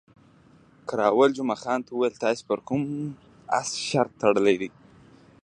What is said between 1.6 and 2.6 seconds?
خان ته وویل، تاسې پر